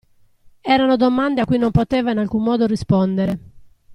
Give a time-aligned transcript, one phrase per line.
[0.61, 3.39] Erano domande a cui non poteva in alcun modo rispondere.